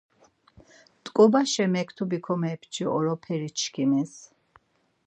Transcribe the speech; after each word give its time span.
T̆ǩobaşe 1.03 1.65
mektubi 1.73 2.19
komepçi 2.25 2.83
oroperi 2.95 3.49
çkimis. 3.59 4.13